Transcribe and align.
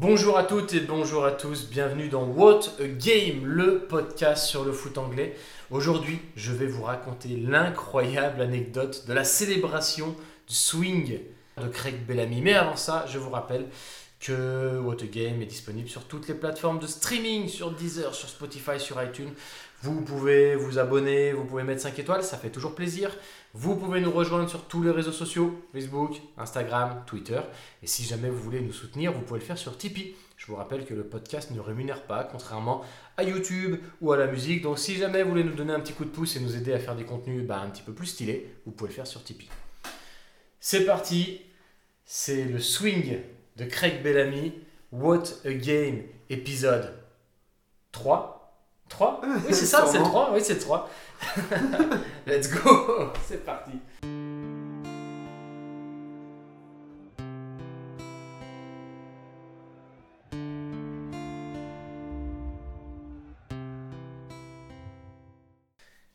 Bonjour 0.00 0.38
à 0.38 0.44
toutes 0.44 0.74
et 0.74 0.80
bonjour 0.80 1.24
à 1.24 1.32
tous, 1.32 1.68
bienvenue 1.68 2.08
dans 2.08 2.22
What 2.22 2.60
a 2.78 2.86
Game, 2.86 3.44
le 3.44 3.80
podcast 3.80 4.46
sur 4.46 4.64
le 4.64 4.70
foot 4.70 4.96
anglais. 4.96 5.34
Aujourd'hui, 5.72 6.20
je 6.36 6.52
vais 6.52 6.68
vous 6.68 6.84
raconter 6.84 7.30
l'incroyable 7.30 8.40
anecdote 8.40 9.06
de 9.08 9.12
la 9.12 9.24
célébration 9.24 10.14
du 10.46 10.54
swing 10.54 11.18
de 11.60 11.66
Craig 11.66 12.06
Bellamy. 12.06 12.42
Mais 12.42 12.54
avant 12.54 12.76
ça, 12.76 13.06
je 13.08 13.18
vous 13.18 13.30
rappelle 13.30 13.66
que 14.20 14.78
What 14.80 14.96
a 15.02 15.06
Game 15.06 15.40
est 15.42 15.46
disponible 15.46 15.88
sur 15.88 16.04
toutes 16.04 16.28
les 16.28 16.34
plateformes 16.34 16.78
de 16.78 16.86
streaming, 16.86 17.48
sur 17.48 17.70
Deezer, 17.70 18.14
sur 18.14 18.28
Spotify, 18.28 18.80
sur 18.80 19.02
iTunes. 19.02 19.32
Vous 19.82 20.00
pouvez 20.00 20.56
vous 20.56 20.78
abonner, 20.80 21.32
vous 21.32 21.44
pouvez 21.44 21.62
mettre 21.62 21.82
5 21.82 21.96
étoiles, 22.00 22.24
ça 22.24 22.36
fait 22.36 22.50
toujours 22.50 22.74
plaisir. 22.74 23.16
Vous 23.54 23.76
pouvez 23.76 24.00
nous 24.00 24.10
rejoindre 24.10 24.50
sur 24.50 24.64
tous 24.64 24.82
les 24.82 24.90
réseaux 24.90 25.12
sociaux, 25.12 25.62
Facebook, 25.72 26.20
Instagram, 26.36 27.04
Twitter. 27.06 27.40
Et 27.82 27.86
si 27.86 28.04
jamais 28.04 28.28
vous 28.28 28.42
voulez 28.42 28.60
nous 28.60 28.72
soutenir, 28.72 29.12
vous 29.12 29.20
pouvez 29.20 29.38
le 29.38 29.46
faire 29.46 29.56
sur 29.56 29.78
Tipeee. 29.78 30.16
Je 30.36 30.46
vous 30.46 30.56
rappelle 30.56 30.84
que 30.84 30.94
le 30.94 31.04
podcast 31.04 31.52
ne 31.52 31.60
rémunère 31.60 32.02
pas, 32.02 32.24
contrairement 32.24 32.82
à 33.16 33.22
YouTube 33.22 33.80
ou 34.00 34.12
à 34.12 34.16
la 34.16 34.26
musique. 34.26 34.62
Donc 34.62 34.78
si 34.78 34.96
jamais 34.96 35.22
vous 35.22 35.30
voulez 35.30 35.44
nous 35.44 35.54
donner 35.54 35.72
un 35.72 35.80
petit 35.80 35.92
coup 35.92 36.04
de 36.04 36.10
pouce 36.10 36.36
et 36.36 36.40
nous 36.40 36.56
aider 36.56 36.72
à 36.72 36.78
faire 36.80 36.96
des 36.96 37.04
contenus 37.04 37.44
bah, 37.44 37.60
un 37.60 37.70
petit 37.70 37.82
peu 37.82 37.92
plus 37.92 38.06
stylés, 38.06 38.52
vous 38.66 38.72
pouvez 38.72 38.90
le 38.90 38.94
faire 38.94 39.06
sur 39.06 39.22
Tipeee. 39.22 39.48
C'est 40.60 40.84
parti, 40.84 41.40
c'est 42.04 42.44
le 42.44 42.58
swing 42.58 43.18
de 43.58 43.64
Craig 43.64 44.02
Bellamy, 44.04 44.54
What 44.92 45.24
a 45.44 45.52
Game, 45.52 46.02
épisode 46.30 46.94
3. 47.90 48.54
3 48.88 49.20
Oui, 49.24 49.52
c'est 49.52 49.66
ça, 49.66 49.84
c'est 49.84 49.98
le 49.98 50.04
3. 50.04 50.30
Oui, 50.32 50.40
c'est 50.42 50.54
le 50.54 50.60
3. 50.60 50.88
Let's 52.26 52.50
go 52.50 53.12
C'est 53.26 53.44
parti 53.44 53.72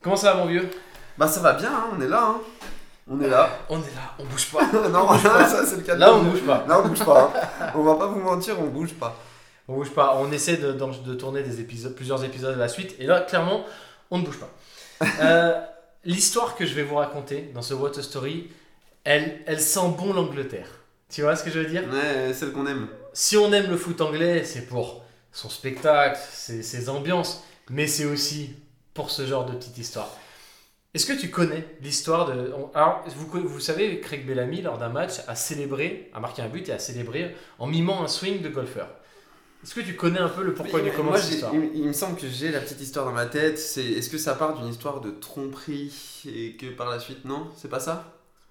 Comment 0.00 0.16
ça 0.16 0.32
va, 0.34 0.40
mon 0.40 0.46
vieux? 0.46 0.68
Bah 1.16 1.28
ça 1.28 1.40
va 1.40 1.52
bien, 1.54 1.72
hein, 1.72 1.90
on 1.96 2.00
est 2.00 2.08
là. 2.08 2.24
Hein. 2.26 2.40
On 3.10 3.20
est 3.20 3.28
là. 3.28 3.50
On 3.68 3.78
est 3.78 3.94
là, 3.94 4.14
on 4.18 4.24
bouge 4.24 4.46
pas. 4.50 4.66
non, 4.88 5.08
ça 5.18 5.64
c'est 5.66 5.76
le 5.76 5.82
cas. 5.82 5.94
de 5.94 6.00
Là, 6.00 6.14
on 6.14 6.22
bouge 6.22 6.40
pas. 6.42 6.64
Là 6.66 6.80
on 6.82 6.88
bouge 6.88 7.04
pas. 7.04 7.32
hein. 7.60 7.66
On 7.74 7.82
va 7.82 7.94
pas 7.96 8.06
vous 8.06 8.20
mentir, 8.20 8.58
on 8.60 8.64
bouge 8.66 8.94
pas. 8.94 9.16
On 9.68 9.74
bouge 9.74 9.90
pas. 9.90 10.16
On 10.18 10.30
essaie 10.32 10.56
de, 10.56 10.72
de- 10.72 11.02
de 11.04 11.14
tourner 11.14 11.42
des 11.42 11.60
épisodes, 11.60 11.94
plusieurs 11.94 12.22
épisodes 12.24 12.54
à 12.54 12.58
la 12.58 12.68
suite. 12.68 12.94
Et 12.98 13.06
là, 13.06 13.20
clairement, 13.20 13.64
on 14.10 14.18
ne 14.18 14.24
bouge 14.24 14.38
pas. 14.38 14.50
Euh, 15.20 15.60
L'histoire 16.06 16.54
que 16.54 16.66
je 16.66 16.74
vais 16.74 16.82
vous 16.82 16.96
raconter 16.96 17.50
dans 17.54 17.62
ce 17.62 17.72
What 17.72 17.98
a 17.98 18.02
Story, 18.02 18.50
elle, 19.04 19.40
elle 19.46 19.58
sent 19.60 19.88
bon 19.98 20.12
l'Angleterre. 20.12 20.68
Tu 21.10 21.22
vois 21.22 21.34
ce 21.34 21.42
que 21.42 21.50
je 21.50 21.60
veux 21.60 21.64
dire? 21.66 21.82
Ouais, 21.90 22.32
celle 22.34 22.52
qu'on 22.52 22.66
aime. 22.66 22.88
Si 23.14 23.36
on 23.38 23.50
aime 23.54 23.70
le 23.70 23.76
foot 23.78 24.00
anglais, 24.02 24.44
c'est 24.44 24.66
pour 24.66 25.02
son 25.32 25.48
spectacle, 25.48 26.18
ses, 26.30 26.62
ses 26.62 26.88
ambiances, 26.90 27.42
mais 27.70 27.86
c'est 27.86 28.04
aussi 28.04 28.54
pour 28.92 29.10
ce 29.10 29.26
genre 29.26 29.46
de 29.46 29.52
petite 29.54 29.78
histoire. 29.78 30.10
Est-ce 30.94 31.06
que 31.06 31.12
tu 31.12 31.28
connais 31.30 31.66
l'histoire 31.82 32.26
de... 32.26 32.52
Alors, 32.74 33.02
vous, 33.16 33.28
vous 33.48 33.60
savez, 33.60 34.00
Craig 34.00 34.24
Bellamy, 34.26 34.62
lors 34.62 34.78
d'un 34.78 34.90
match, 34.90 35.14
a 35.26 35.34
célébré, 35.34 36.10
a 36.14 36.20
marqué 36.20 36.40
un 36.42 36.48
but 36.48 36.68
et 36.68 36.72
a 36.72 36.78
célébré 36.78 37.34
en 37.58 37.66
mimant 37.66 38.02
un 38.04 38.06
swing 38.08 38.42
de 38.42 38.48
golfeur. 38.48 38.88
Est-ce 39.64 39.74
que 39.74 39.80
tu 39.80 39.96
connais 39.96 40.20
un 40.20 40.28
peu 40.28 40.42
le 40.44 40.52
pourquoi 40.54 40.80
du 40.80 40.92
comment 40.92 41.16
cette 41.16 41.32
histoire 41.32 41.52
il, 41.54 41.70
il 41.74 41.82
me 41.84 41.92
semble 41.92 42.16
que 42.16 42.28
j'ai 42.28 42.50
la 42.52 42.60
petite 42.60 42.80
histoire 42.80 43.06
dans 43.06 43.12
ma 43.12 43.26
tête. 43.26 43.58
C'est 43.58 43.82
est-ce 43.84 44.10
que 44.10 44.18
ça 44.18 44.34
part 44.34 44.54
d'une 44.58 44.68
histoire 44.68 45.00
de 45.00 45.10
tromperie 45.10 46.22
et 46.28 46.52
que 46.56 46.66
par 46.66 46.90
la 46.90 47.00
suite 47.00 47.24
non, 47.24 47.48
c'est 47.56 47.70
pas 47.70 47.80
ça? 47.80 48.04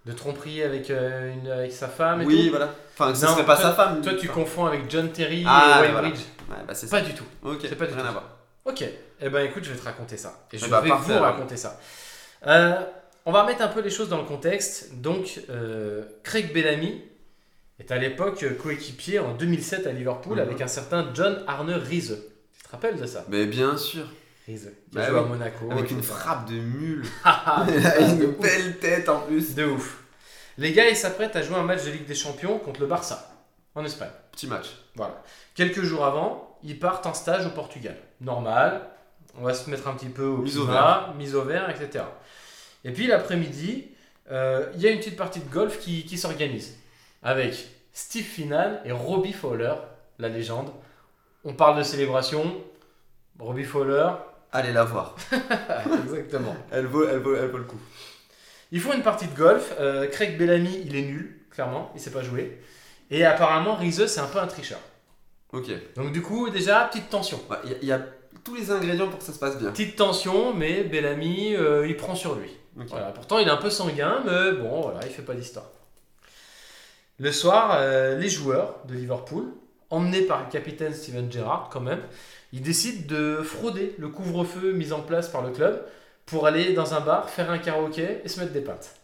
De 0.06 0.12
tromperie 0.12 0.64
avec, 0.64 0.90
euh, 0.90 1.32
une, 1.34 1.48
avec 1.50 1.72
sa 1.72 1.88
femme 1.88 2.24
et 2.24 2.26
Oui, 2.26 2.46
tout 2.46 2.50
voilà. 2.50 2.74
Enfin, 2.98 3.16
ce 3.16 3.26
Non, 3.26 3.32
serait 3.34 3.46
pas 3.46 3.56
toi- 3.56 3.64
sa 3.66 3.74
femme. 3.74 4.02
Toi, 4.02 4.16
tu 4.16 4.28
Enfin, 4.28 4.42
confonds 4.42 4.66
avec 4.66 4.90
John 4.90 5.10
Terry 5.14 5.46
Ah, 5.48 5.62
et 5.62 5.72
ouais, 5.76 5.80
Wayne 5.84 5.92
voilà. 5.94 6.10
Bridge. 6.10 6.22
Ouais, 6.50 6.58
bah 6.68 6.74
c'est 6.76 6.88
ça. 6.88 7.00
Pas 7.00 7.06
du 7.06 7.14
tout. 7.14 7.24
Ok. 7.44 7.60
c'est 7.62 7.76
pas 7.78 7.86
du 7.86 7.94
rien 7.94 8.02
tout 8.04 8.10
à 8.10 8.12
voir. 8.12 8.24
Ok, 8.66 8.84
eh 9.22 9.30
ben 9.30 9.46
écoute, 9.46 9.64
je 9.64 9.70
vais 9.72 9.78
te 9.78 9.86
raconter 9.86 10.18
ça. 10.18 10.46
Et 10.52 10.58
je 10.58 10.66
Eh 10.66 10.70
ben, 10.70 10.82
vais 10.82 10.90
parfait, 10.90 11.14
vous 11.14 11.20
raconter 11.20 11.56
ça. 11.58 11.80
Euh, 12.48 12.76
on 13.26 13.32
va 13.32 13.44
remettre 13.44 13.62
un 13.62 13.68
peu 13.68 13.82
les 13.82 13.90
choses 13.90 14.10
dans 14.10 14.18
le 14.18 14.26
contexte. 14.26 14.96
Donc, 15.02 15.40
euh, 15.50 16.04
Craig 16.24 16.54
Bellamy 16.54 17.02
est 17.80 17.92
à 17.92 17.98
l'époque 17.98 18.46
coéquipier 18.58 19.20
en 19.20 19.34
2007 19.34 19.88
à 19.88 19.92
Liverpool 19.92 20.38
Mhm. 20.38 20.44
avec 20.44 20.62
un 20.62 20.68
certain 20.68 21.10
John 21.14 21.44
Arne 21.48 21.72
Riese. 21.74 22.18
Tu 22.58 22.64
te 22.64 22.70
rappelles 22.72 22.98
de 23.00 23.06
ça? 23.06 23.26
Mais 23.30 23.46
bien 23.46 23.78
sûr. 23.78 24.06
Riese, 24.46 24.72
qui 24.90 24.96
Bah 24.98 25.08
joue 25.10 25.18
à. 25.18 25.24
Monaco. 25.24 25.72
Avec 25.72 25.90
une 25.92 26.04
frappe 26.04 26.50
de 26.50 26.56
mule. 26.60 27.06
Ah, 27.24 27.66
Il 27.70 27.86
a 27.86 27.98
de 28.00 28.24
une 28.24 28.30
ouf. 28.32 28.40
belle 28.40 28.78
tête 28.80 29.08
en 29.08 29.22
plus. 29.22 29.56
De 29.56 29.64
ouf. 29.66 30.00
Les 30.58 30.74
gars, 30.74 30.90
ils 30.90 30.96
s'apprêtent 30.98 31.36
à 31.38 31.42
jouer 31.42 31.56
un 31.56 31.64
match 31.64 31.84
de 31.86 31.92
Ligue 31.92 32.06
des 32.06 32.14
Champions 32.16 32.60
contre 32.60 32.82
le 32.82 32.88
Barça, 32.88 33.32
en 33.74 33.84
Espagne. 33.86 34.12
Petit 34.34 34.48
match. 34.48 34.68
Voilà. 34.96 35.24
Quelques 35.56 35.82
jours 35.82 36.06
avant, 36.06 36.58
ils 36.62 36.78
partent 36.78 37.06
en 37.08 37.14
stage 37.14 37.46
au 37.46 37.50
Portugal. 37.52 37.96
Normal, 38.22 38.82
on 39.38 39.44
va 39.44 39.54
se 39.54 39.70
mettre 39.70 39.88
un 39.88 39.94
petit 39.94 40.10
peu 40.10 40.26
au 40.26 40.38
Mise 40.38 40.58
au 40.58 40.66
climat, 40.66 41.14
mise 41.18 41.36
au 41.36 41.44
vert, 41.44 41.70
etc. 41.70 42.06
Et 42.84 42.92
puis 42.92 43.08
l'après-midi, 43.08 43.88
euh, 44.32 44.72
il 44.76 44.82
y 44.82 44.88
a 44.88 44.92
une 44.92 45.00
petite 45.00 45.18
partie 45.18 45.40
de 45.40 45.50
golf 45.50 45.80
qui, 45.80 46.06
qui 46.06 46.18
s'organise 46.18 46.78
avec 47.22 47.68
Steve 47.94 48.26
Finan 48.26 48.80
et 48.86 48.92
Robbie 48.92 49.34
Fowler, 49.34 49.74
la 50.20 50.30
légende. 50.30 50.72
On 51.44 51.54
parle 51.54 51.78
de 51.78 51.84
célébration. 51.84 52.62
Robbie 53.40 53.64
Fowler, 53.64 54.10
Allez 54.54 54.72
la 54.72 54.84
voir. 54.84 55.16
exactement. 56.04 56.56
Elle 56.72 56.86
vaut, 56.86 57.08
elle 57.08 57.18
vaut, 57.18 57.36
elle 57.36 57.50
vaut 57.50 57.58
le 57.58 57.64
coup. 57.64 57.80
Ils 58.72 58.80
font 58.80 58.94
une 58.94 59.02
partie 59.02 59.26
de 59.26 59.36
golf. 59.36 59.74
Euh, 59.80 60.08
Craig 60.08 60.38
Bellamy, 60.38 60.84
il 60.86 60.96
est 60.96 61.02
nul, 61.02 61.40
clairement, 61.50 61.92
il 61.96 62.00
sait 62.00 62.12
pas 62.12 62.22
jouer. 62.22 62.62
Et 63.10 63.26
apparemment, 63.26 63.76
Rizeux, 63.76 64.06
c'est 64.06 64.20
un 64.20 64.28
peu 64.28 64.38
un 64.38 64.46
tricheur. 64.46 64.80
Ok. 65.52 65.72
Donc 65.96 66.12
du 66.12 66.22
coup, 66.22 66.52
déjà, 66.52 66.86
petite 66.86 67.10
tension. 67.10 67.42
Bah, 67.50 67.62
y, 67.66 67.76
il 67.82 67.88
y 67.88 67.92
a 67.92 68.06
tous 68.44 68.56
les 68.56 68.72
ingrédients 68.72 69.08
pour 69.08 69.20
que 69.20 69.26
ça 69.26 69.34
se 69.34 69.40
passe 69.40 69.58
bien. 69.58 69.72
Petite 69.72 69.96
tension, 69.96 70.54
mais 70.54 70.84
Bellamy, 70.84 71.56
euh, 71.56 71.88
il 71.88 71.96
prend 71.98 72.16
sur 72.16 72.36
lui. 72.36 72.52
Voilà. 72.76 73.08
Pourtant, 73.12 73.40
il 73.40 73.48
est 73.48 73.52
un 73.52 73.58
peu 73.58 73.70
sanguin, 73.70 74.22
mais 74.26 74.54
bon, 74.54 74.82
voilà, 74.82 75.00
il 75.06 75.12
fait 75.12 75.22
pas 75.22 75.36
d'histoire. 75.36 75.66
Le 77.20 77.32
soir, 77.32 77.76
euh, 77.78 78.18
les 78.18 78.30
joueurs 78.30 78.78
de 78.88 78.96
Liverpool, 78.96 79.46
emmenés 79.90 80.24
par 80.24 80.44
le 80.44 80.52
capitaine 80.52 80.94
Steven 80.94 81.32
Gerrard 81.32 81.70
quand 81.72 81.82
même, 81.82 82.02
ils 82.52 82.62
décident 82.62 83.06
de 83.08 83.42
frauder 83.44 83.96
le 84.00 84.10
couvre-feu 84.10 84.74
mis 84.74 84.92
en 84.92 85.02
place 85.02 85.30
par 85.30 85.44
le 85.44 85.52
club 85.52 85.86
pour 86.26 86.48
aller 86.48 86.74
dans 86.74 86.94
un 86.94 87.02
bar, 87.02 87.30
faire 87.30 87.52
un 87.52 87.60
karaoké 87.60 88.22
et 88.24 88.28
se 88.28 88.40
mettre 88.40 88.54
des 88.54 88.62
pintes. 88.62 88.96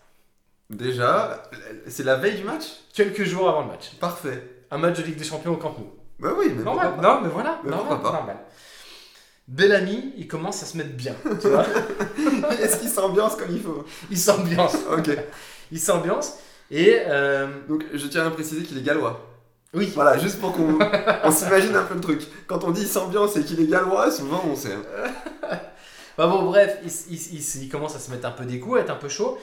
Déjà, 0.70 1.44
c'est 1.88 2.04
la 2.04 2.16
veille 2.16 2.36
du 2.36 2.44
match? 2.44 2.64
Quelques 2.94 3.24
jours 3.24 3.50
avant 3.50 3.62
le 3.62 3.68
match. 3.68 3.92
Parfait. 4.00 4.44
Un 4.72 4.78
match 4.78 4.98
de 4.98 5.04
Ligue 5.04 5.18
des 5.18 5.24
Champions 5.24 5.54
au 5.54 5.58
Camp 5.58 5.76
Nou. 5.78 5.92
Bah 6.20 6.30
oui, 6.38 6.52
mais 6.56 6.64
Normal, 6.64 6.94
non, 7.02 7.22
mais 7.22 7.30
voilà, 7.30 7.60
Mais 7.64 7.72
normal, 7.72 8.00
normal. 8.04 8.38
Bellamy, 9.50 10.14
il 10.18 10.28
commence 10.28 10.62
à 10.64 10.66
se 10.68 10.78
mettre 10.78 10.92
bien, 10.92 11.16
tu 11.42 11.48
vois. 11.50 11.66
Est-ce 12.62 12.78
qu'il 12.80 12.90
s'ambiance 12.90 13.36
comme 13.36 13.50
il 13.52 13.62
faut? 13.62 13.84
Il 14.12 14.18
s'ambiance, 14.18 14.76
Ok. 14.96 15.10
il 15.72 15.80
s'ambiance. 15.80 16.34
Et 16.72 17.00
euh, 17.08 17.48
Donc 17.68 17.84
je 17.94 18.08
tiens 18.08 18.28
à 18.28 18.30
préciser 18.30 18.62
qu'il 18.64 18.78
est 18.78 18.84
gallois. 18.84 19.26
oui, 19.74 19.92
Voilà, 19.96 20.20
juste 20.20 20.40
pour 20.40 20.54
qu'on 20.54 20.78
on 21.24 21.32
s'imagine 21.32 21.76
un 21.76 21.84
peu 21.84 21.96
le 21.96 22.00
truc. 22.02 22.22
Quand 22.46 22.64
on 22.64 22.70
dit 22.72 22.86
s'ambiance 22.86 23.36
et 23.38 23.44
qu'il 23.44 23.60
est 23.60 23.66
gallois, 23.68 24.12
souvent 24.12 24.44
on 24.48 24.56
sait. 24.56 24.74
hein. 24.74 25.10
Bah 26.18 26.28
bon, 26.28 26.44
bref, 26.44 26.78
il, 26.84 26.92
il- 27.16 27.36
il- 27.40 27.64
il 27.64 27.70
commence 27.70 27.96
à 27.96 28.00
se 28.00 28.12
mettre 28.12 28.28
un 28.28 28.32
peu 28.32 28.44
des 28.46 28.60
coups, 28.60 28.78
à 28.78 28.82
être 28.82 28.90
un 28.92 28.96
peu 28.98 29.08
chaud. 29.10 29.40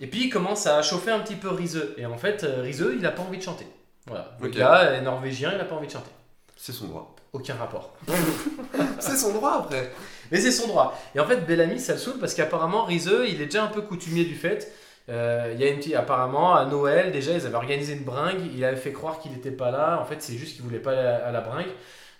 Et 0.00 0.06
puis 0.06 0.24
il 0.26 0.30
commence 0.30 0.66
à 0.66 0.80
chauffer 0.80 1.10
un 1.10 1.18
petit 1.20 1.34
peu 1.34 1.48
Rizeux. 1.50 1.94
Et 1.98 2.06
en 2.06 2.16
fait, 2.16 2.44
euh, 2.44 2.62
Rizeux, 2.62 2.94
il 2.98 3.04
a 3.04 3.10
pas 3.10 3.22
envie 3.22 3.38
de 3.38 3.42
chanter. 3.42 3.66
Voilà. 4.06 4.36
Le 4.40 4.48
Ok. 4.48 4.54
gars 4.54 4.92
est 4.92 5.02
norvégien, 5.02 5.52
il 5.54 5.60
a 5.60 5.64
pas 5.64 5.74
envie 5.74 5.88
de 5.88 5.92
chanter. 5.92 6.10
C'est 6.56 6.72
son 6.72 6.86
droit. 6.86 7.14
Aucun 7.32 7.54
rapport. 7.54 7.94
C'est 9.00 9.16
son 9.16 9.32
droit 9.32 9.62
après. 9.64 9.90
Mais 10.30 10.40
c'est 10.40 10.50
son 10.52 10.66
droit. 10.68 10.98
Et 11.14 11.20
en 11.20 11.26
fait, 11.26 11.46
Bellamy, 11.46 11.78
ça 11.78 11.92
le 11.94 11.98
saoule 11.98 12.18
parce 12.18 12.34
qu'apparemment, 12.34 12.84
Rizeux, 12.84 13.26
il 13.28 13.40
est 13.42 13.46
déjà 13.46 13.64
un 13.64 13.68
peu 13.68 13.82
coutumier 13.82 14.24
du 14.24 14.34
fait. 14.34 14.72
Euh, 15.08 15.50
Il 15.54 15.60
y 15.60 15.64
a 15.64 15.68
une 15.68 15.76
petite. 15.78 15.94
Apparemment, 15.94 16.54
à 16.54 16.64
Noël, 16.64 17.12
déjà, 17.12 17.32
ils 17.32 17.44
avaient 17.46 17.54
organisé 17.56 17.94
une 17.94 18.04
bringue. 18.04 18.40
Il 18.54 18.64
avait 18.64 18.76
fait 18.76 18.92
croire 18.92 19.18
qu'il 19.18 19.32
n'était 19.32 19.50
pas 19.50 19.70
là. 19.70 19.98
En 20.00 20.04
fait, 20.06 20.16
c'est 20.22 20.34
juste 20.34 20.54
qu'il 20.54 20.64
voulait 20.64 20.78
pas 20.78 20.92
aller 20.92 21.00
à 21.00 21.32
la 21.32 21.40
bringue. 21.42 21.68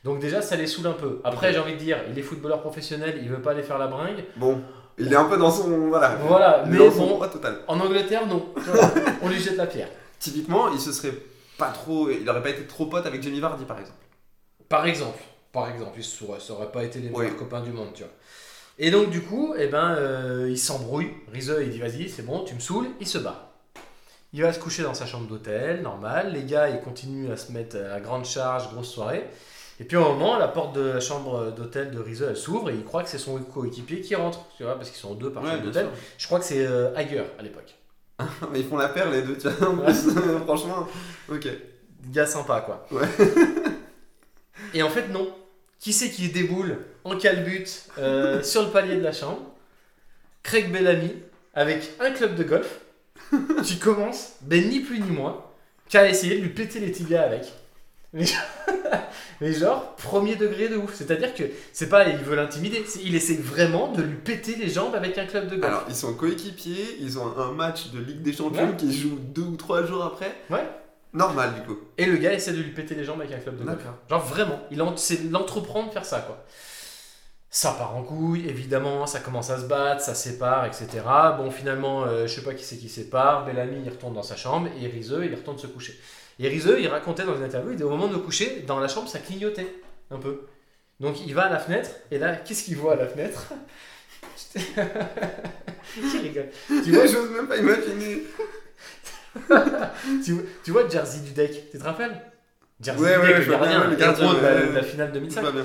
Donc, 0.05 0.19
déjà, 0.19 0.43
ça 0.43 0.57
les 0.57 0.67
saoule 0.67 0.89
un 0.89 0.93
peu. 0.93 1.21
Après, 1.25 1.53
j'ai 1.53 1.59
envie 1.59 1.75
de 1.75 1.79
dire, 1.79 1.99
il 2.11 2.19
est 2.19 2.23
footballeur 2.23 2.61
professionnel, 2.61 3.19
il 3.23 3.29
veut 3.31 3.41
pas 3.41 3.53
aller 3.53 3.63
faire 3.63 3.79
la 3.79 3.87
bringue. 3.87 4.25
Bon, 4.37 4.61
il 4.99 5.11
est 5.13 5.17
un 5.17 5.25
peu 5.25 5.39
dans 5.39 5.51
son. 5.51 5.89
Voilà. 5.89 6.17
Voilà, 6.27 6.65
mais 6.67 6.77
bon, 6.77 7.19
total. 7.21 7.59
en 7.69 7.81
Angleterre, 7.81 8.27
non. 8.27 8.47
On 9.23 9.29
lui 9.29 9.39
jette 9.41 9.57
la 9.57 9.67
pierre. 9.67 9.89
Typiquement, 10.19 10.71
il 10.73 10.81
se 10.81 10.93
serait 10.93 11.15
pas 11.57 11.69
trop. 11.71 12.11
Il 12.11 12.29
aurait 12.29 12.43
pas 12.43 12.51
été 12.51 12.67
trop 12.67 12.87
pote 12.87 13.07
avec 13.07 13.23
Jamie 13.23 13.41
Vardy 13.41 13.65
par 13.65 13.79
exemple. 13.79 13.99
Par 14.73 14.87
exemple, 14.87 15.19
par 15.53 15.69
exemple, 15.69 15.99
ils 16.01 16.51
aurait 16.53 16.73
pas 16.73 16.83
été 16.83 16.99
les 16.99 17.11
meilleurs 17.11 17.33
Oui. 17.33 17.37
copains 17.37 17.61
du 17.61 17.73
monde, 17.73 17.91
tu 17.93 18.05
vois. 18.05 18.13
Et 18.79 18.91
donc 18.91 19.11
du 19.11 19.21
coup, 19.21 19.55
eh 19.59 19.67
ben, 19.67 19.95
euh, 19.99 20.49
il 20.49 20.57
s'embrouille. 20.59 21.11
Rizeux, 21.31 21.63
il 21.63 21.69
dit 21.69 21.79
vas-y, 21.79 22.09
c'est 22.09 22.23
bon, 22.23 22.43
tu 22.45 22.55
me 22.55 22.59
saoules. 22.61 22.87
Il 22.99 23.07
se 23.07 23.19
bat. 23.19 23.53
Il 24.33 24.41
va 24.41 24.51
se 24.51 24.59
coucher 24.59 24.83
dans 24.83 24.95
sa 24.95 25.05
chambre 25.05 25.27
d'hôtel, 25.29 25.83
normal. 25.83 26.33
Les 26.33 26.45
gars, 26.45 26.71
ils 26.71 26.81
continuent 26.81 27.31
à 27.31 27.37
se 27.37 27.53
mettre 27.53 27.77
à 27.77 28.01
grande 28.01 28.25
charge, 28.25 28.73
grosse 28.73 28.89
soirée. 28.89 29.29
Et 29.79 29.85
puis 29.85 29.99
au 29.99 30.05
moment, 30.05 30.39
la 30.39 30.49
porte 30.49 30.75
de 30.75 30.81
la 30.81 31.01
chambre 31.01 31.51
d'hôtel 31.51 31.91
de 31.91 32.01
Rizeux, 32.01 32.29
elle 32.31 32.37
s'ouvre 32.39 32.71
et 32.71 32.75
il 32.75 32.83
croit 32.83 33.03
que 33.03 33.11
c'est 33.11 33.19
son 33.19 33.37
coéquipier 33.41 34.01
qui 34.01 34.15
rentre, 34.15 34.47
tu 34.57 34.63
vois, 34.63 34.77
parce 34.77 34.89
qu'ils 34.89 35.01
sont 35.01 35.13
deux 35.13 35.31
par 35.31 35.43
Ouais, 35.43 35.51
chambre 35.51 35.65
d'hôtel. 35.65 35.89
Je 36.17 36.27
crois 36.27 36.39
que 36.39 36.47
c'est 36.47 36.65
euh, 36.65 36.95
Hager 36.97 37.25
à 37.39 37.43
l'époque. 37.43 37.75
Mais 38.51 38.61
ils 38.61 38.67
font 38.67 38.79
la 38.79 38.89
paire 38.89 39.11
les 39.11 39.21
deux, 39.21 39.37
tu 39.37 39.51
vois. 39.51 39.93
Franchement, 40.47 40.87
ok. 41.31 41.47
Gars 42.11 42.25
sympa, 42.27 42.63
quoi. 42.63 42.87
Ouais. 42.91 43.07
Et 44.75 44.83
en 44.83 44.91
fait, 44.91 45.09
non. 45.09 45.35
Qui 45.79 45.93
c'est 45.93 46.11
qui 46.11 46.29
déboule 46.29 46.79
en 47.05 47.17
calbute 47.17 47.89
euh, 47.99 48.43
sur 48.45 48.63
le 48.63 48.69
palier 48.69 48.97
de 48.97 49.03
la 49.03 49.13
chambre? 49.13 49.41
Craig 50.43 50.71
Bellamy 50.73 51.13
avec 51.55 51.91
un 52.01 52.11
club 52.13 52.35
de 52.37 52.45
golf 52.45 52.81
qui 53.65 53.79
commence, 53.79 54.35
ben 54.43 54.69
ni 54.69 54.81
plus 54.81 55.01
ni 55.01 55.11
moins, 55.11 55.45
qu'à 55.89 56.09
essayer 56.09 56.37
de 56.37 56.43
lui 56.43 56.51
péter 56.51 56.81
les 56.81 56.93
tibias 56.93 57.23
avec. 57.23 57.53
Mais, 58.13 58.27
mais 59.41 59.53
genre, 59.53 59.97
premier 59.97 60.37
degré 60.37 60.69
de 60.69 60.77
ouf. 60.77 60.95
C'est-à-dire 60.95 61.35
que 61.35 61.45
c'est 61.73 61.89
pas 61.89 62.07
il 62.09 62.19
veut 62.19 62.37
l'intimider, 62.37 62.85
il 63.03 63.15
essaie 63.15 63.37
vraiment 63.37 63.91
de 63.93 64.03
lui 64.03 64.17
péter 64.17 64.55
les 64.57 64.69
jambes 64.69 64.95
avec 64.95 65.17
un 65.19 65.27
club 65.27 65.47
de 65.49 65.57
golf. 65.57 65.65
Alors, 65.65 65.85
ils 65.89 65.95
sont 65.95 66.15
coéquipiers, 66.15 66.99
ils 67.01 67.19
ont 67.19 67.37
un 67.39 67.53
match 67.53 67.91
de 67.91 67.99
Ligue 68.01 68.23
des 68.23 68.33
Champions 68.33 68.69
Ouais. 68.71 68.77
qui 68.77 68.97
joue 68.97 69.19
deux 69.19 69.43
ou 69.43 69.57
trois 69.57 69.85
jours 69.87 70.05
après. 70.05 70.35
Ouais. 70.51 70.65
Normal, 71.13 71.55
du 71.55 71.61
coup. 71.63 71.79
Et 71.99 72.07
le 72.07 72.17
gars 72.17 72.33
essaie 72.33 72.53
de 72.53 72.63
lui 72.63 72.71
péter 72.71 72.95
les 72.95 73.05
jambes 73.05 73.21
avec 73.21 73.33
un 73.33 73.39
club 73.39 73.59
de 73.59 73.65
golf. 73.65 73.83
Genre 74.09 74.25
vraiment, 74.25 74.61
il 74.71 74.83
c'est 74.97 75.31
l'entreprendre 75.31 75.89
de 75.89 75.93
faire 75.93 76.05
ça 76.05 76.21
quoi. 76.21 76.45
Ça 77.51 77.73
part 77.73 77.95
en 77.95 78.03
couille, 78.03 78.49
évidemment, 78.49 79.07
ça 79.07 79.21
commence 79.21 79.51
à 79.51 79.59
se 79.59 79.67
battre, 79.67 80.01
ça 80.01 80.15
sépare, 80.15 80.65
etc. 80.65 80.87
Bon, 81.37 81.51
finalement, 81.51 82.05
euh, 82.05 82.27
je 82.27 82.35
sais 82.35 82.43
pas 82.43 82.55
qui 82.55 82.65
c'est 82.65 82.79
qui 82.79 82.89
sépare. 82.89 83.45
Bellamy, 83.45 83.83
il 83.85 83.91
retourne 83.91 84.15
dans 84.15 84.23
sa 84.23 84.37
chambre 84.37 84.69
et 84.81 84.87
Rizeux, 84.87 85.27
il 85.27 85.35
retourne 85.35 85.59
se 85.59 85.67
coucher. 85.67 86.01
Et 86.39 86.49
Rizeux, 86.49 86.81
il 86.81 86.89
racontait 86.89 87.25
dans 87.25 87.37
une 87.37 87.45
interview, 87.45 87.73
il 87.73 87.77
dit 87.77 87.83
au 87.83 87.91
moment 87.91 88.09
de 88.09 88.15
me 88.15 88.19
coucher, 88.19 88.65
dans 88.67 88.81
la 88.81 88.89
chambre, 88.89 89.07
ça 89.07 89.19
clignotait 89.19 89.77
un 90.11 90.17
peu. 90.17 90.47
Donc 90.99 91.27
il 91.27 91.35
va 91.35 91.43
à 91.43 91.51
la 91.51 91.59
fenêtre, 91.59 91.91
et 92.11 92.19
là, 92.19 92.37
qu'est-ce 92.37 92.65
qu'il 92.65 92.77
voit 92.79 92.95
à 92.95 92.97
la 92.97 93.07
fenêtre? 93.07 93.53
Qui 95.95 96.19
rigole 96.19 96.49
Tu 96.69 96.93
vois, 96.93 97.07
J'ose 97.07 97.31
même 97.31 97.47
pas 97.47 97.57
imaginer. 97.57 98.23
Tu, 100.25 100.33
vois- 100.33 100.43
tu 100.65 100.71
vois 100.71 100.89
Jersey 100.89 101.21
Dudek, 101.21 101.71
tu 101.71 101.79
te 101.79 101.85
rappelles? 101.85 102.21
Jersey 102.81 103.01
Ouais, 103.03 103.17
Dudek, 103.17 103.29
ouais, 103.31 103.45
le 103.45 103.51
gardien, 103.51 103.69
bien, 103.79 103.85
le 103.85 103.91
le 103.91 103.97
gardien, 103.97 104.25
héros 104.25 104.35
de 104.35 104.41
la, 104.43 104.67
de 104.67 104.73
la 104.75 104.83
finale 104.83 105.09
Ça 105.09 105.15
2005, 105.15 105.43
va 105.43 105.51
bien. 105.53 105.65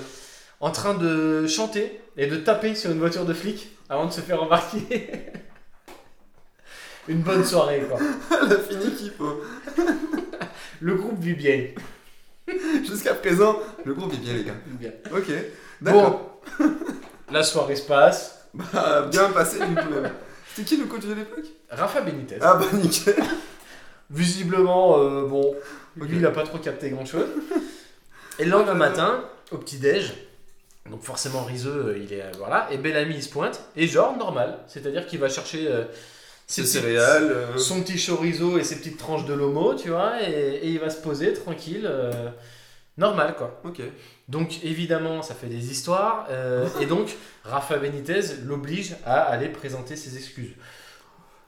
en 0.60 0.72
train 0.72 0.94
de 0.94 1.48
chanter 1.48 2.00
et 2.16 2.28
de 2.28 2.38
taper 2.38 2.76
sur 2.76 2.92
une 2.92 3.00
voiture 3.00 3.26
de 3.26 3.34
flic 3.34 3.70
avant 3.90 4.06
de 4.06 4.12
se 4.12 4.22
faire 4.22 4.42
embarquer. 4.42 5.10
une 7.08 7.22
bonne 7.22 7.44
soirée, 7.46 7.86
quoi. 7.90 8.00
La 8.50 8.58
fini 8.58 8.92
qu'il 8.96 9.12
faut. 9.12 9.42
Le 10.82 10.94
groupe 10.96 11.20
vit 11.20 11.34
bien. 11.36 11.68
Jusqu'à 12.88 13.14
présent, 13.16 13.60
le 13.84 13.94
groupe 13.94 14.14
est 14.14 14.18
bien, 14.18 14.34
les 14.34 14.44
gars. 14.44 14.54
Vit 14.68 14.78
bien. 14.78 14.92
Ok, 15.12 15.26
d'accord. 15.82 16.40
Bon, 16.60 16.66
la 17.32 17.44
soirée 17.44 17.76
se 17.76 17.82
passe. 17.88 18.48
Bah, 18.54 19.08
bien 19.12 19.30
passé, 19.32 19.60
du 19.60 19.76
coup, 19.76 19.90
même. 19.90 20.12
C'était 20.56 20.68
qui 20.70 20.78
le 20.78 20.86
coach 20.86 21.04
de 21.04 21.14
l'époque? 21.14 21.46
Rafa 21.70 22.02
Benitez. 22.02 22.38
Ah, 22.42 22.56
bah, 22.56 22.66
nickel. 22.74 23.16
Visiblement, 24.10 25.00
euh, 25.00 25.26
bon, 25.28 25.54
lui, 25.98 26.18
il 26.18 26.26
a 26.26 26.32
pas 26.32 26.44
trop 26.44 26.58
capté 26.60 26.90
grand 26.90 27.06
chose. 27.06 27.28
Et 28.40 28.46
le 28.46 28.52
lendemain 28.52 28.74
matin, 28.76 29.24
au 29.52 29.58
petit-déj, 29.58 30.14
donc 30.90 31.04
forcément 31.04 31.44
Rizeux, 31.44 31.88
euh, 31.90 31.98
il 32.02 32.14
est. 32.14 32.22
euh, 32.22 32.32
voilà, 32.38 32.68
et 32.72 32.78
Bellamy, 32.78 33.16
il 33.16 33.24
se 33.24 33.30
pointe, 33.30 33.62
et 33.76 33.88
genre 33.88 34.16
normal, 34.16 34.60
c'est-à-dire 34.68 35.06
qu'il 35.08 35.20
va 35.20 35.28
chercher. 35.30 35.68
euh, 35.68 35.84
ses 36.50 36.62
petites- 36.62 36.76
céréales. 36.82 37.24
euh, 37.30 37.58
Son 37.58 37.82
petit 37.82 37.98
chorizo 38.00 38.58
et 38.58 38.64
ses 38.64 38.78
petites 38.78 38.98
tranches 38.98 39.26
de 39.26 39.34
lomo, 39.34 39.74
tu 39.74 39.90
vois, 39.90 40.22
et, 40.24 40.60
et 40.64 40.68
il 40.70 40.80
va 40.80 40.90
se 40.90 41.02
poser 41.02 41.34
tranquille, 41.34 41.86
euh, 41.86 42.30
normal 42.98 43.36
quoi. 43.38 43.60
Ok. 43.66 43.82
Donc 44.30 44.64
évidemment, 44.64 45.22
ça 45.22 45.34
fait 45.36 45.48
des 45.48 45.70
histoires, 45.72 46.26
et 46.82 46.86
donc 46.86 47.16
Rafa 47.44 47.78
Benitez 47.78 48.22
l'oblige 48.46 48.96
à 49.06 49.24
aller 49.24 49.50
présenter 49.50 49.98
ses 49.98 50.16
excuses. 50.16 50.52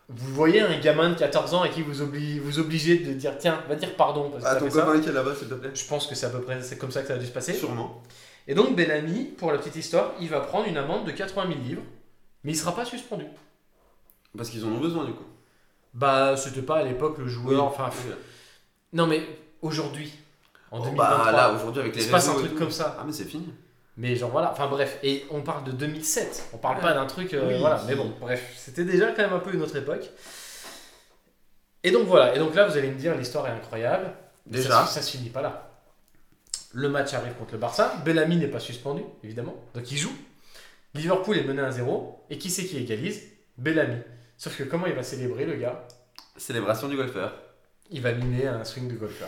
Vous 0.09 0.33
voyez 0.33 0.61
un 0.61 0.79
gamin 0.79 1.09
de 1.11 1.15
14 1.15 1.53
ans 1.53 1.61
à 1.61 1.69
qui 1.69 1.83
vous, 1.83 2.01
obli- 2.01 2.39
vous 2.39 2.57
obligez 2.59 2.97
de 2.97 3.13
dire 3.13 3.37
tiens, 3.37 3.63
va 3.69 3.75
dire 3.75 3.95
pardon 3.95 4.29
parce 4.31 4.43
que 4.43 4.49
Ah, 4.49 4.55
ton 4.55 4.67
copain 4.69 4.99
qui 4.99 5.09
est 5.09 5.11
là-bas, 5.13 5.35
s'il 5.35 5.47
te 5.47 5.53
plaît. 5.53 5.69
Je 5.73 5.85
pense 5.85 6.07
que 6.07 6.15
c'est 6.15 6.25
à 6.25 6.29
peu 6.29 6.41
près 6.41 6.61
c'est 6.63 6.77
comme 6.77 6.91
ça 6.91 7.01
que 7.01 7.07
ça 7.07 7.13
a 7.13 7.17
dû 7.17 7.27
se 7.27 7.31
passer. 7.31 7.53
Sûrement. 7.53 8.01
Et 8.47 8.55
donc 8.55 8.75
Bellamy, 8.75 9.25
pour 9.25 9.51
la 9.51 9.59
petite 9.59 9.75
histoire, 9.75 10.13
il 10.19 10.27
va 10.29 10.39
prendre 10.39 10.67
une 10.67 10.77
amende 10.77 11.05
de 11.05 11.11
80 11.11 11.47
000 11.47 11.59
livres, 11.61 11.83
mais 12.43 12.53
il 12.53 12.55
sera 12.55 12.73
pas 12.75 12.85
suspendu. 12.85 13.25
Parce 14.35 14.49
qu'ils 14.49 14.65
en 14.65 14.69
ont 14.69 14.79
besoin, 14.79 15.05
du 15.05 15.13
coup. 15.13 15.23
Bah, 15.93 16.35
c'était 16.37 16.61
pas 16.63 16.77
à 16.77 16.83
l'époque 16.83 17.17
le 17.19 17.27
joueur, 17.27 17.63
enfin. 17.63 17.89
Non 18.93 19.05
mais 19.05 19.21
aujourd'hui, 19.61 20.11
en 20.71 20.79
Oh, 20.79 20.83
2023, 20.85 21.25
bah, 21.25 21.31
là, 21.31 21.53
aujourd'hui, 21.53 21.81
avec 21.81 21.95
les 21.95 22.01
il 22.01 22.05
se 22.05 22.11
passe 22.11 22.27
un 22.29 22.33
truc 22.33 22.55
comme 22.55 22.71
ça. 22.71 22.97
Ah, 22.99 23.03
mais 23.05 23.13
c'est 23.13 23.25
fini. 23.25 23.47
Mais 24.01 24.15
genre 24.15 24.29
voilà, 24.31 24.51
enfin 24.53 24.67
bref, 24.67 24.97
et 25.03 25.25
on 25.29 25.41
parle 25.41 25.65
de 25.65 25.71
2007, 25.73 26.51
on 26.53 26.57
parle 26.57 26.79
pas 26.79 26.93
d'un 26.93 27.05
truc, 27.05 27.33
euh, 27.33 27.49
Oui. 27.49 27.59
voilà, 27.59 27.83
mais 27.85 27.95
bon, 27.95 28.13
bref, 28.21 28.53
c'était 28.55 28.85
déjà 28.85 29.07
quand 29.11 29.23
même 29.23 29.33
un 29.33 29.39
peu 29.39 29.53
une 29.53 29.61
autre 29.61 29.75
époque. 29.75 30.09
Et 31.83 31.91
donc 31.91 32.07
voilà, 32.07 32.33
et 32.33 32.39
donc 32.39 32.55
là 32.55 32.65
vous 32.65 32.77
allez 32.77 32.89
me 32.91 32.97
dire 32.97 33.13
l'histoire 33.15 33.45
est 33.47 33.51
incroyable, 33.51 34.13
Mais 34.45 34.57
Déjà. 34.59 34.69
ça, 34.69 34.85
ça 34.85 35.01
se 35.01 35.11
finit 35.17 35.29
pas 35.29 35.41
là. 35.41 35.69
Le 36.71 36.87
match 36.87 37.13
arrive 37.13 37.33
contre 37.33 37.51
le 37.53 37.57
Barça, 37.57 37.93
Bellamy 38.05 38.37
n'est 38.37 38.47
pas 38.47 38.61
suspendu, 38.61 39.01
évidemment, 39.21 39.55
donc 39.73 39.91
il 39.91 39.97
joue. 39.97 40.15
Liverpool 40.93 41.37
est 41.37 41.43
mené 41.43 41.61
à 41.61 41.71
0, 41.71 42.25
et 42.29 42.37
qui 42.37 42.49
c'est 42.49 42.63
qui 42.63 42.77
égalise? 42.77 43.21
Bellamy. 43.57 43.97
Sauf 44.37 44.55
que 44.57 44.63
comment 44.63 44.85
il 44.87 44.93
va 44.93 45.03
célébrer 45.03 45.43
le 45.45 45.55
gars? 45.55 45.85
Célébration 46.37 46.87
du 46.87 46.95
golfeur. 46.95 47.33
Il 47.91 48.01
va 48.01 48.13
mimer 48.13 48.47
un 48.47 48.63
swing 48.63 48.87
de 48.87 48.95
golfeur. 48.95 49.27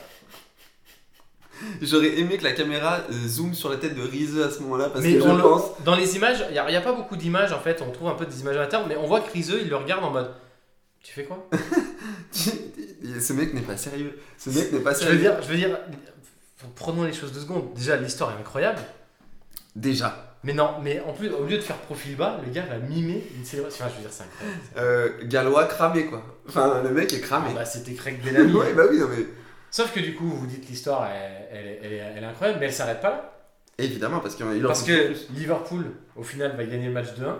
J'aurais 1.82 2.20
aimé 2.20 2.38
que 2.38 2.44
la 2.44 2.52
caméra 2.54 3.00
euh, 3.10 3.28
zoome 3.28 3.54
sur 3.54 3.70
la 3.70 3.78
tête 3.78 3.96
de 3.96 4.02
Rizeux 4.02 4.44
à 4.46 4.50
ce 4.52 4.60
moment-là, 4.60 4.90
parce 4.90 5.04
Mais 5.04 5.14
que 5.16 5.22
je 5.22 5.28
on 5.28 5.36
le- 5.36 5.42
pense. 5.44 5.64
dans 5.84 5.96
les 5.96 6.16
images, 6.16 6.44
il 6.50 6.54
n'y 6.54 6.60
a, 6.76 6.82
pas 6.82 6.94
beaucoup 6.94 7.16
d'images 7.16 7.52
en 7.54 7.60
fait, 7.60 7.82
on 7.82 7.92
trouve 7.92 8.08
un 8.10 8.16
peu 8.16 8.26
des 8.26 8.42
images 8.42 8.58
à 8.58 8.62
l'intérieur, 8.62 8.88
mais 8.88 8.98
on 8.98 9.08
voit 9.08 9.22
que 9.22 9.32
Rizeux, 9.32 9.60
il 9.62 9.70
le 9.70 9.76
regarde 9.76 10.04
en 10.04 10.12
mode 10.12 10.32
Tu 11.04 11.14
fais 11.14 11.24
quoi? 11.24 11.48
Ce 12.32 13.34
mec 13.34 13.54
n'est 13.54 13.62
pas 13.62 13.78
sérieux. 13.78 14.18
Ce 14.38 14.50
mec 14.50 14.72
n'est 14.72 14.80
pas 14.80 14.94
Je 14.94 15.00
veux 15.00 15.06
sérieux. 15.06 15.20
dire, 15.20 15.42
je 15.42 15.48
veux 15.48 15.58
dire, 15.58 15.78
prenons 16.76 17.04
les 17.04 17.14
choses 17.14 17.32
deux 17.32 17.40
secondes. 17.42 17.74
Déjà, 17.76 17.98
l'histoire 17.98 18.32
est 18.32 18.40
incroyable, 18.40 18.80
Déjà. 19.76 20.36
mais 20.44 20.54
non, 20.54 20.72
mais 20.84 21.00
en 21.02 21.14
plus, 21.14 21.30
au 21.30 21.46
lieu 21.46 21.58
de 21.58 21.62
faire 21.62 21.78
profil 21.78 22.16
bas, 22.16 22.40
le 22.46 22.52
gars 22.52 22.66
va 22.70 22.78
mimer 22.78 23.24
une 23.38 23.46
célébration. 23.46 23.86
Enfin, 23.86 23.94
je 23.94 24.02
veux 24.02 24.08
dire, 24.08 24.14
c'est 24.14 24.24
incroyable. 24.24 24.62
Euh, 24.78 25.10
Gallois 25.28 25.66
cramé, 25.66 26.06
quoi. 26.06 26.24
Enfin, 26.48 26.82
le 26.84 26.90
mec 26.92 27.14
est 27.14 27.20
cramé. 27.22 27.48
Ah 27.52 27.56
bah, 27.56 27.66
c'était 27.66 27.94
Craig 27.94 28.22
Bellamy. 28.24 28.54
ouais, 28.54 28.74
bah 28.74 28.84
oui, 28.90 29.00
non, 29.00 29.08
mais. 29.10 29.26
Sauf 29.72 29.92
que 29.94 30.00
du 30.02 30.14
coup, 30.16 30.28
vous 30.28 30.46
dites 30.46 30.68
l'histoire, 30.70 31.10
elle, 31.10 31.48
elle 31.52 31.68
est- 31.68 31.80
elle 31.84 31.94
est- 31.94 31.98
elle 32.18 32.24
est 32.24 32.28
incroyable, 32.28 32.60
mais 32.60 32.66
elle 32.68 32.74
s'arrête 32.74 33.00
pas 33.02 33.10
là. 33.10 33.34
Évidemment, 33.78 34.20
parce 34.20 34.36
qu'il 34.36 34.46
Parce 34.64 34.84
que. 34.84 35.14
Liverpool, 35.34 35.86
au 36.16 36.24
final, 36.24 36.56
va 36.56 36.64
gagner 36.66 36.88
le 36.88 36.92
match 36.92 37.14
2-1 37.16 37.40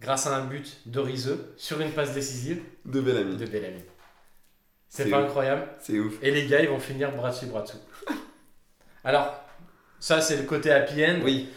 grâce 0.00 0.26
à 0.26 0.36
un 0.36 0.44
but 0.44 0.78
de 0.86 1.00
Rizeux 1.00 1.52
sur 1.56 1.80
une 1.80 1.90
passe 1.90 2.14
décisive 2.14 2.62
De 2.86 3.00
Bellamy. 3.00 3.36
de 3.36 3.44
Bellamy. 3.44 3.82
C'est 4.88 5.10
pas 5.10 5.18
ouf. 5.18 5.24
incroyable 5.26 5.68
C'est 5.80 5.98
ouf. 5.98 6.14
Et 6.22 6.30
les 6.30 6.46
gars, 6.46 6.60
ils 6.62 6.68
vont 6.68 6.78
finir 6.78 7.12
bras 7.12 7.30
dessus, 7.30 7.46
bras 7.46 7.62
dessous. 7.62 7.76
Alors, 9.04 9.34
ça, 10.00 10.20
c'est 10.20 10.36
le 10.36 10.44
côté 10.44 10.70
happy 10.70 11.04
end. 11.04 11.18
Oui. 11.24 11.48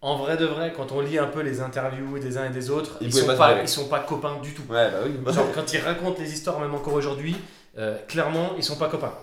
En 0.00 0.16
vrai 0.16 0.36
de 0.36 0.44
vrai, 0.44 0.72
quand 0.76 0.92
on 0.92 1.00
lit 1.00 1.18
un 1.18 1.26
peu 1.28 1.40
les 1.40 1.60
interviews 1.60 2.18
des 2.18 2.36
uns 2.36 2.46
et 2.46 2.50
des 2.50 2.70
autres, 2.70 2.98
Ils 3.00 3.06
ils, 3.08 3.12
sont 3.12 3.26
pas 3.36 3.62
ils 3.62 3.68
sont 3.68 3.88
pas 3.88 4.00
copains 4.00 4.38
du 4.42 4.52
tout. 4.52 4.62
Ouais, 4.68 4.90
bah 4.90 4.98
oui. 5.04 5.12
bah- 5.18 5.32
Genre, 5.32 5.50
quand 5.54 5.72
ils 5.72 5.78
racontent 5.80 6.20
les 6.20 6.32
histoires, 6.32 6.58
même 6.60 6.74
encore 6.74 6.92
aujourd'hui, 6.94 7.36
euh, 7.78 7.96
clairement, 8.08 8.52
ils 8.56 8.62
sont 8.64 8.76
pas 8.76 8.88
copains. 8.88 9.14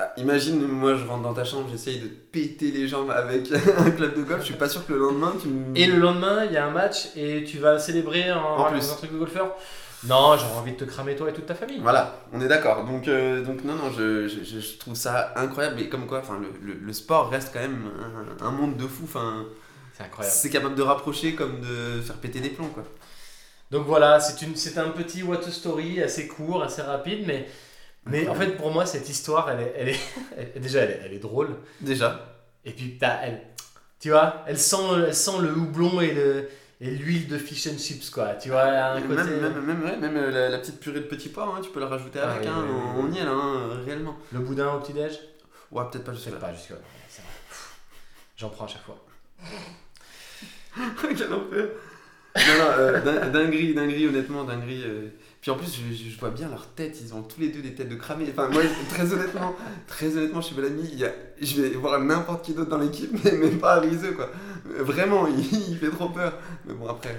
Ah, 0.00 0.12
imagine, 0.16 0.64
moi 0.64 0.94
je 0.94 1.04
rentre 1.04 1.24
dans 1.24 1.34
ta 1.34 1.42
chambre, 1.44 1.66
j'essaye 1.72 1.98
de 1.98 2.06
te 2.06 2.14
péter 2.30 2.70
les 2.70 2.86
jambes 2.86 3.10
avec 3.10 3.50
un 3.78 3.90
club 3.90 4.16
de 4.16 4.22
golf, 4.22 4.40
je 4.42 4.46
suis 4.46 4.54
pas 4.54 4.68
sûr 4.68 4.86
que 4.86 4.92
le 4.92 5.00
lendemain 5.00 5.32
tu 5.42 5.48
me. 5.48 5.76
Et 5.76 5.86
le 5.86 5.98
lendemain, 5.98 6.44
il 6.44 6.52
y 6.52 6.56
a 6.56 6.64
un 6.66 6.70
match 6.70 7.08
et 7.16 7.42
tu 7.42 7.58
vas 7.58 7.80
célébrer 7.80 8.30
en, 8.30 8.58
En 8.58 8.70
plus. 8.70 8.88
un 8.92 8.94
truc 8.94 9.12
de 9.12 9.18
golfeur 9.18 9.56
Non, 10.04 10.36
j'aurais 10.36 10.56
envie 10.60 10.72
de 10.72 10.76
te 10.76 10.84
cramer 10.84 11.16
toi 11.16 11.28
et 11.30 11.32
toute 11.32 11.46
ta 11.46 11.56
famille. 11.56 11.80
Voilà, 11.82 12.14
on 12.32 12.40
est 12.40 12.46
d'accord. 12.46 12.84
Donc, 12.84 13.08
euh, 13.08 13.42
donc 13.44 13.64
non, 13.64 13.74
non, 13.74 13.90
je, 13.90 14.28
je, 14.28 14.78
trouve 14.78 14.94
ça 14.94 15.32
incroyable. 15.34 15.80
Et 15.80 15.88
comme 15.88 16.06
quoi, 16.06 16.22
le, 16.40 16.74
le, 16.74 16.78
le 16.78 16.92
sport 16.92 17.28
reste 17.28 17.50
quand 17.52 17.58
même 17.58 17.90
un, 18.40 18.46
un 18.46 18.50
monde 18.52 18.76
de 18.76 18.86
fou. 18.86 19.02
Enfin, 19.02 19.46
C'est 19.96 20.04
incroyable. 20.04 20.36
c'est 20.36 20.50
capable 20.50 20.76
de 20.76 20.82
rapprocher 20.82 21.34
comme 21.34 21.60
de 21.60 22.00
faire 22.02 22.16
péter 22.16 22.38
des 22.38 22.50
plombs, 22.50 22.68
quoi. 22.72 22.84
Donc 23.72 23.84
voilà, 23.86 24.20
c'est 24.20 24.78
un 24.78 24.90
petit 24.90 25.22
what 25.24 25.40
a 25.46 25.50
story 25.50 26.00
assez 26.02 26.26
court, 26.28 26.62
assez 26.62 26.82
rapide, 26.82 27.24
mais, 27.26 27.48
mais 28.10 28.28
en 28.28 28.34
fait 28.34 28.56
pour 28.56 28.70
moi 28.70 28.86
cette 28.86 29.08
histoire, 29.08 29.50
elle 29.50 29.60
est, 29.60 29.74
elle 29.76 29.88
est, 29.90 30.00
elle- 30.54 30.60
déjà 30.62 30.80
elle 30.80 30.90
est, 30.90 31.00
elle 31.06 31.12
est 31.14 31.18
drôle. 31.18 31.56
Déjà. 31.80 32.36
Et 32.64 32.72
puis 32.72 32.98
t'as- 32.98 33.20
elle, 33.22 33.42
tu 34.00 34.10
vois, 34.10 34.42
elle 34.46 34.58
sent, 34.58 34.76
elle 35.06 35.14
sent 35.14 35.38
le 35.40 35.52
houblon 35.52 36.00
et 36.00 36.12
le 36.12 36.48
et 36.80 36.90
l'huile 36.92 37.26
de 37.26 37.38
fish 37.38 37.66
and 37.66 37.76
chips 37.78 38.10
quoi. 38.10 38.34
Tu 38.34 38.50
vois, 38.50 38.62
un 38.62 39.00
Même, 39.00 39.08
côté. 39.08 39.30
même, 39.30 39.60
même, 39.64 39.84
ouais, 39.84 39.96
même 39.96 40.16
euh, 40.16 40.30
la, 40.30 40.48
la 40.48 40.58
petite 40.58 40.78
purée 40.78 41.00
de 41.00 41.06
petits 41.06 41.28
pois, 41.28 41.44
hein, 41.56 41.60
tu 41.60 41.70
peux 41.70 41.80
la 41.80 41.88
rajouter 41.88 42.20
Ah 42.22 42.30
avec. 42.30 42.42
oui, 42.42 42.48
hein, 42.48 42.64
oui, 42.68 42.74
oui, 42.74 43.04
on, 43.08 43.12
y 43.12 43.18
est 43.18 43.24
là, 43.24 43.32
hein, 43.32 43.80
réellement. 43.84 44.16
Le 44.32 44.38
boudin 44.38 44.72
au 44.74 44.78
petit 44.80 44.92
déj. 44.92 45.18
Ouais, 45.72 45.82
peut-être 45.90 46.04
pas 46.04 46.12
Je 46.12 46.16
jusque 46.18 46.28
sais 46.28 46.34
là. 46.34 46.40
pas 46.40 46.52
jusque 46.54 46.70
là. 46.70 46.76
J'en 48.36 48.48
prends 48.50 48.66
à 48.66 48.68
chaque 48.68 48.82
fois. 48.84 49.04
Non, 52.46 52.64
non, 52.64 52.70
euh, 52.78 53.00
din- 53.00 53.28
dinguerie, 53.30 53.74
dinguerie, 53.74 54.06
honnêtement, 54.08 54.44
dinguerie. 54.44 54.82
euh. 54.84 55.08
Puis 55.40 55.50
en 55.52 55.56
plus, 55.56 55.72
je, 55.72 56.18
vois 56.18 56.30
bien 56.30 56.48
leur 56.48 56.66
tête, 56.66 56.98
ils 57.00 57.14
ont 57.14 57.22
tous 57.22 57.40
les 57.40 57.48
deux 57.50 57.62
des 57.62 57.72
têtes 57.74 57.88
de 57.88 57.94
cramés. 57.94 58.26
Enfin, 58.30 58.48
moi, 58.48 58.60
très 58.90 59.12
honnêtement, 59.12 59.54
très 59.86 60.16
honnêtement, 60.16 60.40
chez 60.42 60.54
Bellamy, 60.56 60.88
il 60.92 60.98
y 60.98 61.04
a, 61.04 61.12
je 61.40 61.62
vais 61.62 61.68
voir 61.70 61.98
n'importe 62.00 62.44
qui 62.44 62.54
d'autre 62.54 62.70
dans 62.70 62.78
l'équipe, 62.78 63.12
mais 63.24 63.30
même 63.32 63.58
pas 63.58 63.78
Rizeux, 63.78 64.12
quoi. 64.12 64.30
Euh, 64.70 64.82
Vraiment, 64.82 65.26
il, 65.28 65.38
il 65.70 65.78
fait 65.78 65.90
trop 65.90 66.08
peur. 66.08 66.34
Mais 66.66 66.74
bon, 66.74 66.88
après, 66.88 67.14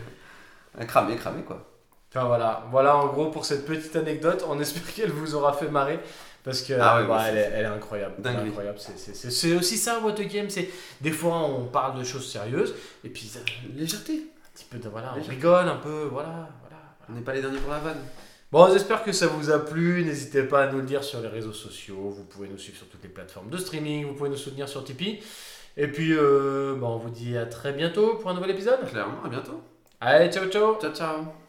euh, 0.79 0.83
cramé, 0.85 1.15
cramé, 1.15 1.43
quoi. 1.43 1.65
Enfin 2.13 2.25
voilà, 2.25 2.65
voilà 2.71 2.97
en 2.97 3.07
gros 3.07 3.27
pour 3.29 3.45
cette 3.45 3.65
petite 3.67 3.95
anecdote. 3.95 4.43
On 4.49 4.59
espère 4.59 4.93
qu'elle 4.93 5.11
vous 5.11 5.35
aura 5.35 5.53
fait 5.53 5.69
marrer. 5.69 5.99
Parce 6.43 6.61
que 6.63 6.73
Ah 6.73 6.97
ouais, 6.97 7.03
euh, 7.03 7.07
bah, 7.07 7.23
elle, 7.29 7.37
est, 7.37 7.51
elle 7.53 7.65
est 7.65 7.67
incroyable. 7.67 8.15
elle 8.17 8.21
est 8.21 8.23
Dinguerie. 8.33 8.47
incroyable. 8.49 8.79
C'est- 8.79 8.97
c'est- 8.97 9.13
C'est 9.15 9.29
c'est 9.29 9.55
aussi 9.55 9.77
ça, 9.77 9.99
What 10.03 10.15
a 10.19 10.23
Game. 10.23 10.49
C'est 10.49 10.69
des 11.01 11.11
fois 11.11 11.37
on 11.37 11.65
parle 11.65 11.99
de 11.99 12.03
choses 12.03 12.29
sérieuses 12.31 12.73
et 13.03 13.09
puis 13.09 13.27
ça- 13.27 13.39
Légèreté. 13.75 14.23
Un 14.59 14.65
petit 14.65 14.65
peu 14.69 14.77
de 14.79 14.89
voilà, 14.89 15.15
on 15.17 15.21
rigole 15.21 15.67
un 15.67 15.77
peu, 15.77 16.09
voilà, 16.11 16.49
voilà. 16.61 16.77
On 17.09 17.13
n'est 17.13 17.21
pas 17.21 17.33
les 17.33 17.41
derniers 17.41 17.59
pour 17.59 17.71
la 17.71 17.79
vanne. 17.79 17.99
Bon, 18.51 18.67
j'espère 18.71 19.03
que 19.03 19.11
ça 19.11 19.27
vous 19.27 19.51
a 19.51 19.59
plu. 19.59 20.03
N'hésitez 20.03 20.43
pas 20.43 20.63
à 20.63 20.71
nous 20.71 20.79
le 20.79 20.85
dire 20.85 21.03
sur 21.03 21.21
les 21.21 21.27
réseaux 21.27 21.53
sociaux. 21.53 22.09
Vous 22.09 22.23
pouvez 22.23 22.47
nous 22.47 22.57
suivre 22.57 22.77
sur 22.77 22.87
toutes 22.87 23.03
les 23.03 23.09
plateformes 23.09 23.49
de 23.49 23.57
streaming. 23.57 24.07
Vous 24.07 24.13
pouvez 24.13 24.29
nous 24.29 24.37
soutenir 24.37 24.67
sur 24.67 24.83
Tipeee. 24.83 25.19
Et 25.77 25.87
puis, 25.87 26.13
euh, 26.13 26.75
bah, 26.75 26.87
on 26.87 26.97
vous 26.97 27.11
dit 27.11 27.37
à 27.37 27.45
très 27.45 27.73
bientôt 27.73 28.15
pour 28.15 28.31
un 28.31 28.33
nouvel 28.33 28.49
épisode. 28.51 28.79
Clairement, 28.89 29.23
à 29.23 29.29
bientôt. 29.29 29.61
Allez, 30.01 30.31
ciao, 30.31 30.47
ciao 30.47 30.79
Ciao, 30.79 30.93
ciao. 30.93 31.48